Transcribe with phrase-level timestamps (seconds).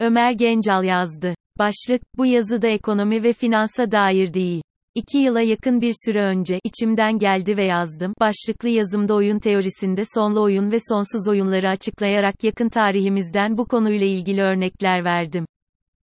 [0.00, 1.34] Ömer Gencal yazdı.
[1.58, 4.62] Başlık, bu yazıda ekonomi ve finansa dair değil.
[4.94, 8.14] İki yıla yakın bir süre önce, içimden geldi ve yazdım.
[8.20, 14.42] Başlıklı yazımda oyun teorisinde sonlu oyun ve sonsuz oyunları açıklayarak yakın tarihimizden bu konuyla ilgili
[14.42, 15.46] örnekler verdim.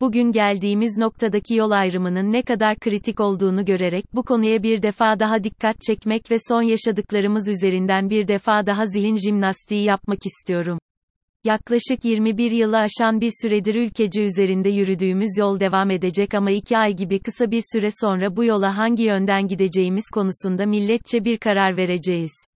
[0.00, 5.44] Bugün geldiğimiz noktadaki yol ayrımının ne kadar kritik olduğunu görerek bu konuya bir defa daha
[5.44, 10.78] dikkat çekmek ve son yaşadıklarımız üzerinden bir defa daha zihin jimnastiği yapmak istiyorum.
[11.44, 16.96] Yaklaşık 21 yılı aşan bir süredir ülkece üzerinde yürüdüğümüz yol devam edecek ama iki ay
[16.96, 22.49] gibi kısa bir süre sonra bu yola hangi yönden gideceğimiz konusunda milletçe bir karar vereceğiz.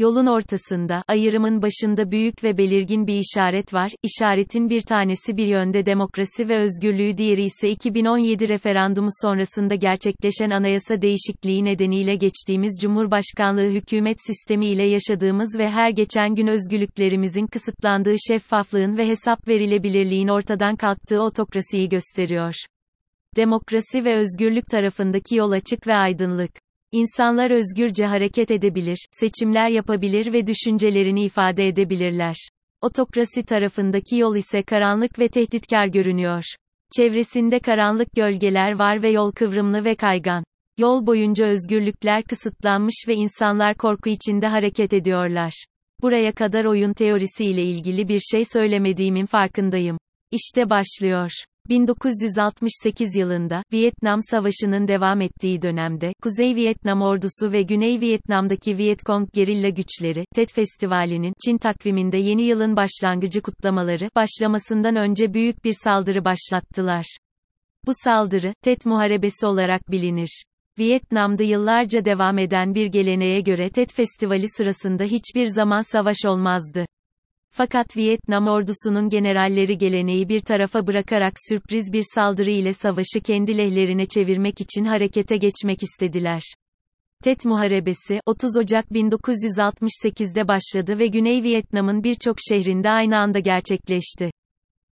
[0.00, 3.92] Yolun ortasında, ayrımın başında büyük ve belirgin bir işaret var.
[4.02, 11.02] İşaretin bir tanesi bir yönde demokrasi ve özgürlüğü diğeri ise 2017 referandumu sonrasında gerçekleşen anayasa
[11.02, 18.96] değişikliği nedeniyle geçtiğimiz Cumhurbaşkanlığı hükümet sistemi ile yaşadığımız ve her geçen gün özgürlüklerimizin kısıtlandığı şeffaflığın
[18.96, 22.54] ve hesap verilebilirliğin ortadan kalktığı otokrasiyi gösteriyor.
[23.36, 26.67] Demokrasi ve özgürlük tarafındaki yol açık ve aydınlık.
[26.92, 32.36] İnsanlar özgürce hareket edebilir, seçimler yapabilir ve düşüncelerini ifade edebilirler.
[32.80, 36.44] Otokrasi tarafındaki yol ise karanlık ve tehditkar görünüyor.
[36.96, 40.44] Çevresinde karanlık gölgeler var ve yol kıvrımlı ve kaygan.
[40.78, 45.64] Yol boyunca özgürlükler kısıtlanmış ve insanlar korku içinde hareket ediyorlar.
[46.02, 49.98] Buraya kadar oyun teorisi ile ilgili bir şey söylemediğimin farkındayım.
[50.30, 51.30] İşte başlıyor.
[51.68, 59.68] 1968 yılında, Vietnam Savaşı'nın devam ettiği dönemde, Kuzey Vietnam ordusu ve Güney Vietnam'daki Vietcong gerilla
[59.68, 67.18] güçleri, TED Festivali'nin, Çin takviminde yeni yılın başlangıcı kutlamaları, başlamasından önce büyük bir saldırı başlattılar.
[67.86, 70.44] Bu saldırı, TED Muharebesi olarak bilinir.
[70.78, 76.86] Vietnam'da yıllarca devam eden bir geleneğe göre TED Festivali sırasında hiçbir zaman savaş olmazdı.
[77.50, 84.06] Fakat Vietnam ordusunun generalleri geleneği bir tarafa bırakarak sürpriz bir saldırı ile savaşı kendi lehlerine
[84.06, 86.42] çevirmek için harekete geçmek istediler.
[87.24, 94.30] Tet Muharebesi, 30 Ocak 1968'de başladı ve Güney Vietnam'ın birçok şehrinde aynı anda gerçekleşti.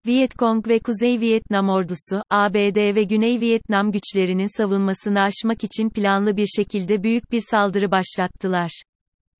[0.07, 6.47] Vietcong ve Kuzey Vietnam ordusu, ABD ve Güney Vietnam güçlerinin savunmasını aşmak için planlı bir
[6.47, 8.81] şekilde büyük bir saldırı başlattılar.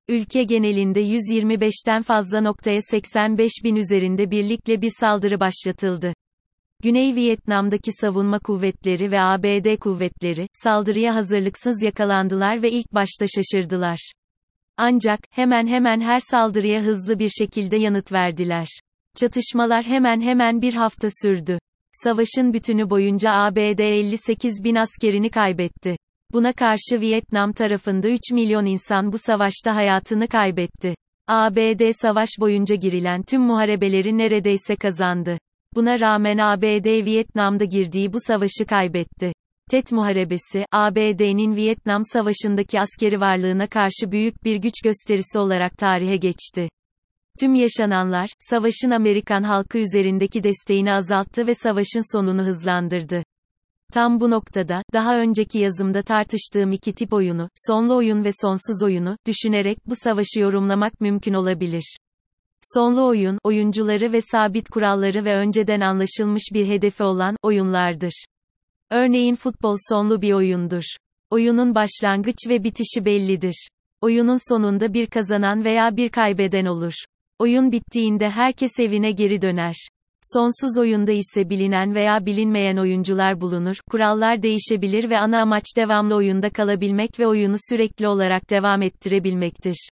[0.07, 6.13] Ülke genelinde 125'ten fazla noktaya 85 bin üzerinde birlikle bir saldırı başlatıldı.
[6.83, 14.11] Güney Vietnam'daki savunma kuvvetleri ve ABD kuvvetleri, saldırıya hazırlıksız yakalandılar ve ilk başta şaşırdılar.
[14.77, 18.67] Ancak, hemen hemen her saldırıya hızlı bir şekilde yanıt verdiler.
[19.15, 21.59] Çatışmalar hemen hemen bir hafta sürdü.
[21.91, 25.97] Savaşın bütünü boyunca ABD 58 bin askerini kaybetti.
[26.35, 30.95] Buna karşı Vietnam tarafında 3 milyon insan bu savaşta hayatını kaybetti.
[31.27, 35.37] ABD savaş boyunca girilen tüm muharebeleri neredeyse kazandı.
[35.75, 39.33] Buna rağmen ABD Vietnam'da girdiği bu savaşı kaybetti.
[39.71, 46.69] TET Muharebesi, ABD'nin Vietnam Savaşı'ndaki askeri varlığına karşı büyük bir güç gösterisi olarak tarihe geçti.
[47.39, 53.23] Tüm yaşananlar, savaşın Amerikan halkı üzerindeki desteğini azalttı ve savaşın sonunu hızlandırdı.
[53.93, 59.17] Tam bu noktada, daha önceki yazımda tartıştığım iki tip oyunu, sonlu oyun ve sonsuz oyunu,
[59.27, 61.97] düşünerek bu savaşı yorumlamak mümkün olabilir.
[62.61, 68.25] Sonlu oyun, oyuncuları ve sabit kuralları ve önceden anlaşılmış bir hedefi olan, oyunlardır.
[68.91, 70.83] Örneğin futbol sonlu bir oyundur.
[71.29, 73.67] Oyunun başlangıç ve bitişi bellidir.
[74.01, 76.93] Oyunun sonunda bir kazanan veya bir kaybeden olur.
[77.39, 79.75] Oyun bittiğinde herkes evine geri döner.
[80.33, 86.49] Sonsuz oyunda ise bilinen veya bilinmeyen oyuncular bulunur, kurallar değişebilir ve ana amaç devamlı oyunda
[86.49, 89.89] kalabilmek ve oyunu sürekli olarak devam ettirebilmektir.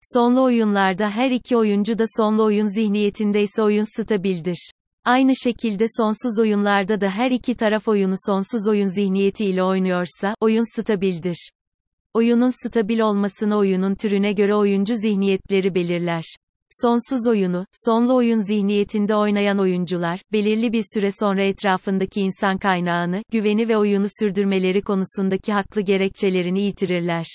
[0.00, 4.70] Sonlu oyunlarda her iki oyuncu da sonlu oyun zihniyetindeyse oyun stabildir.
[5.04, 10.76] Aynı şekilde sonsuz oyunlarda da her iki taraf oyunu sonsuz oyun zihniyeti ile oynuyorsa, oyun
[10.76, 11.50] stabildir.
[12.14, 16.24] Oyunun stabil olmasını oyunun türüne göre oyuncu zihniyetleri belirler.
[16.80, 23.68] Sonsuz oyunu, sonlu oyun zihniyetinde oynayan oyuncular, belirli bir süre sonra etrafındaki insan kaynağını, güveni
[23.68, 27.26] ve oyunu sürdürmeleri konusundaki haklı gerekçelerini yitirirler.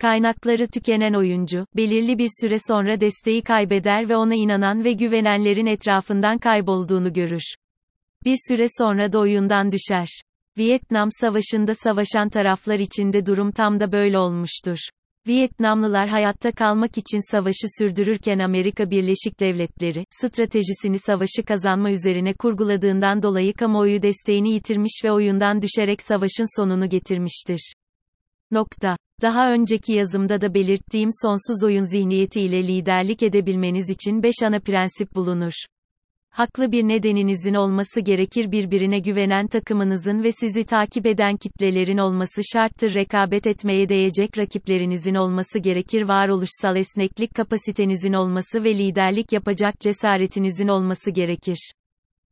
[0.00, 6.38] Kaynakları tükenen oyuncu, belirli bir süre sonra desteği kaybeder ve ona inanan ve güvenenlerin etrafından
[6.38, 7.54] kaybolduğunu görür.
[8.24, 10.08] Bir süre sonra da oyundan düşer.
[10.58, 14.78] Vietnam Savaşı'nda savaşan taraflar içinde durum tam da böyle olmuştur.
[15.26, 23.54] Vietnamlılar hayatta kalmak için savaşı sürdürürken Amerika Birleşik Devletleri, stratejisini savaşı kazanma üzerine kurguladığından dolayı
[23.54, 27.72] kamuoyu desteğini yitirmiş ve oyundan düşerek savaşın sonunu getirmiştir.
[28.50, 28.96] Nokta.
[29.22, 35.14] Daha önceki yazımda da belirttiğim sonsuz oyun zihniyeti ile liderlik edebilmeniz için 5 ana prensip
[35.14, 35.52] bulunur.
[36.36, 42.94] Haklı bir nedeninizin olması gerekir birbirine güvenen takımınızın ve sizi takip eden kitlelerin olması şarttır
[42.94, 51.10] rekabet etmeye değecek rakiplerinizin olması gerekir varoluşsal esneklik kapasitenizin olması ve liderlik yapacak cesaretinizin olması
[51.10, 51.72] gerekir.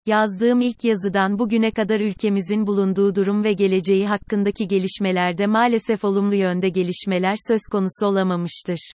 [0.06, 6.68] Yazdığım ilk yazıdan bugüne kadar ülkemizin bulunduğu durum ve geleceği hakkındaki gelişmelerde maalesef olumlu yönde
[6.68, 8.92] gelişmeler söz konusu olamamıştır.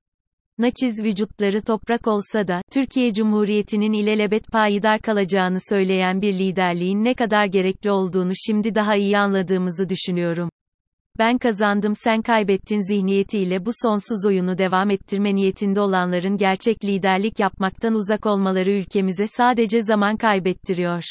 [0.58, 7.46] Naçiz vücutları toprak olsa da, Türkiye Cumhuriyeti'nin ilelebet payidar kalacağını söyleyen bir liderliğin ne kadar
[7.46, 10.50] gerekli olduğunu şimdi daha iyi anladığımızı düşünüyorum.
[11.18, 17.94] Ben kazandım sen kaybettin zihniyetiyle bu sonsuz oyunu devam ettirme niyetinde olanların gerçek liderlik yapmaktan
[17.94, 21.02] uzak olmaları ülkemize sadece zaman kaybettiriyor.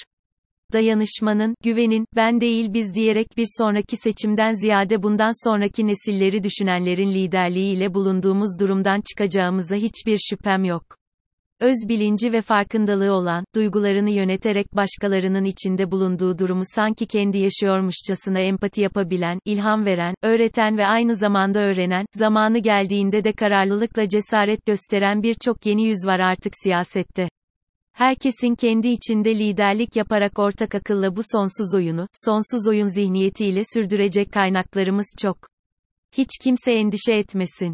[0.73, 7.93] Dayanışmanın, güvenin, ben değil biz diyerek bir sonraki seçimden ziyade bundan sonraki nesilleri düşünenlerin liderliğiyle
[7.93, 10.83] bulunduğumuz durumdan çıkacağımıza hiçbir şüphem yok
[11.63, 18.81] öz bilinci ve farkındalığı olan, duygularını yöneterek başkalarının içinde bulunduğu durumu sanki kendi yaşıyormuşçasına empati
[18.81, 25.65] yapabilen, ilham veren, öğreten ve aynı zamanda öğrenen, zamanı geldiğinde de kararlılıkla cesaret gösteren birçok
[25.65, 27.29] yeni yüz var artık siyasette.
[27.93, 35.15] Herkesin kendi içinde liderlik yaparak ortak akılla bu sonsuz oyunu, sonsuz oyun zihniyetiyle sürdürecek kaynaklarımız
[35.21, 35.37] çok.
[36.17, 37.73] Hiç kimse endişe etmesin.